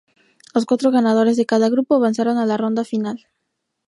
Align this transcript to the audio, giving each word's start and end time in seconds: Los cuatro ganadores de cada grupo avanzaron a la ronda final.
Los 0.55 0.65
cuatro 0.65 0.89
ganadores 0.89 1.37
de 1.37 1.45
cada 1.45 1.69
grupo 1.69 1.93
avanzaron 1.93 2.39
a 2.39 2.47
la 2.47 2.57
ronda 2.57 2.83
final. 2.83 3.27